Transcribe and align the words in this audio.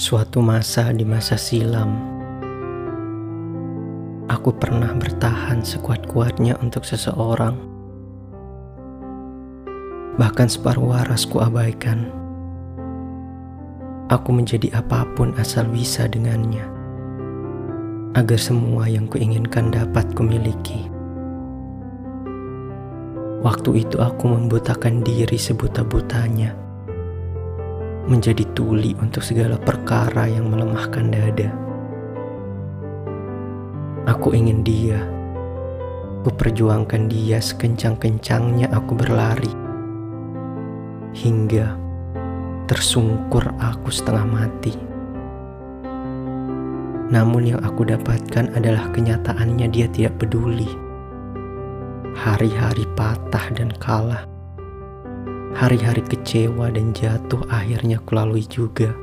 Suatu 0.00 0.40
masa 0.40 0.96
di 0.96 1.04
masa 1.04 1.36
silam, 1.36 1.92
aku 4.32 4.48
pernah 4.56 4.96
bertahan 4.96 5.60
sekuat-kuatnya 5.60 6.56
untuk 6.64 6.88
seseorang. 6.88 7.52
Bahkan 10.16 10.48
separuh 10.48 10.96
waras 10.96 11.28
ku 11.28 11.44
abaikan. 11.44 12.08
Aku 14.08 14.32
menjadi 14.32 14.72
apa 14.72 15.04
pun 15.20 15.36
asal 15.36 15.68
bisa 15.68 16.08
dengannya. 16.08 16.64
Agar 18.16 18.40
semua 18.40 18.88
yang 18.88 19.04
kuinginkan 19.04 19.68
dapat 19.68 20.08
kumiliki. 20.16 20.88
Waktu 23.44 23.84
itu 23.84 24.00
aku 24.00 24.32
membutakan 24.32 25.04
diri 25.04 25.36
sebuta-butanya 25.36 26.69
menjadi 28.10 28.42
tuli 28.58 28.98
untuk 28.98 29.22
segala 29.22 29.54
perkara 29.54 30.26
yang 30.26 30.50
melemahkan 30.50 31.14
dada. 31.14 31.54
Aku 34.10 34.34
ingin 34.34 34.66
dia, 34.66 34.98
ku 36.26 36.34
perjuangkan 36.34 37.06
dia 37.06 37.38
sekencang-kencangnya 37.38 38.66
aku 38.74 38.98
berlari, 38.98 39.54
hingga 41.14 41.78
tersungkur 42.66 43.46
aku 43.62 43.94
setengah 43.94 44.26
mati. 44.26 44.74
Namun 47.14 47.54
yang 47.54 47.62
aku 47.62 47.86
dapatkan 47.86 48.58
adalah 48.58 48.90
kenyataannya 48.90 49.70
dia 49.70 49.86
tidak 49.86 50.18
peduli. 50.18 50.70
Hari-hari 52.14 52.86
patah 52.98 53.46
dan 53.54 53.70
kalah 53.78 54.26
Hari-hari 55.50 56.06
kecewa 56.06 56.70
dan 56.70 56.94
jatuh 56.94 57.42
akhirnya 57.50 57.98
kulalui 58.06 58.46
juga. 58.46 58.94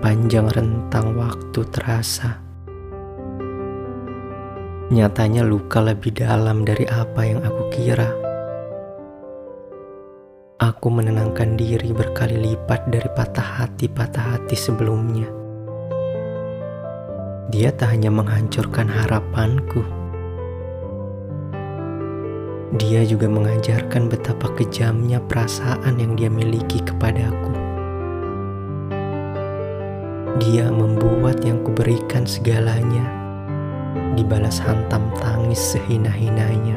Panjang 0.00 0.48
rentang 0.48 1.12
waktu 1.12 1.60
terasa. 1.68 2.40
Nyatanya 4.88 5.44
luka 5.44 5.84
lebih 5.84 6.16
dalam 6.16 6.64
dari 6.64 6.88
apa 6.88 7.20
yang 7.20 7.44
aku 7.44 7.62
kira. 7.68 8.08
Aku 10.56 10.88
menenangkan 10.88 11.60
diri 11.60 11.92
berkali 11.92 12.40
lipat 12.40 12.88
dari 12.88 13.08
patah 13.12 13.60
hati-patah 13.60 14.40
hati 14.40 14.56
sebelumnya. 14.56 15.28
Dia 17.52 17.68
tak 17.76 17.92
hanya 17.92 18.08
menghancurkan 18.08 18.88
harapanku, 18.88 19.84
dia 22.74 23.06
juga 23.06 23.30
mengajarkan 23.30 24.10
betapa 24.10 24.50
kejamnya 24.58 25.22
perasaan 25.30 25.94
yang 25.94 26.18
dia 26.18 26.26
miliki 26.26 26.82
kepadaku. 26.82 27.54
Dia 30.42 30.66
membuat 30.74 31.38
yang 31.46 31.62
kuberikan 31.62 32.26
segalanya 32.26 33.06
dibalas 34.18 34.58
hantam 34.58 35.06
tangis 35.22 35.62
sehina-hinanya. 35.62 36.74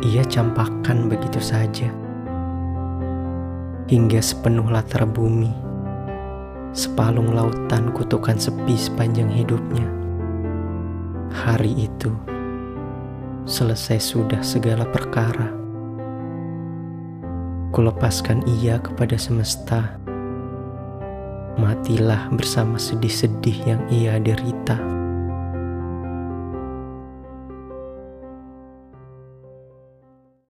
Ia 0.00 0.24
campakkan 0.32 1.12
begitu 1.12 1.36
saja 1.36 1.92
hingga 3.92 4.24
sepenuh 4.24 4.72
latar 4.72 5.04
bumi, 5.04 5.52
sepalung 6.72 7.36
lautan 7.36 7.92
kutukan 7.92 8.40
sepi 8.40 8.80
sepanjang 8.80 9.28
hidupnya. 9.28 9.84
Hari 11.28 11.92
itu 11.92 12.16
selesai 13.42 13.98
sudah 13.98 14.40
segala 14.40 14.86
perkara. 14.86 15.50
Kulepaskan 17.72 18.44
ia 18.60 18.78
kepada 18.78 19.16
semesta. 19.16 19.96
Matilah 21.56 22.32
bersama 22.32 22.76
sedih-sedih 22.76 23.58
yang 23.64 23.82
ia 23.88 24.16
derita. 24.20 25.01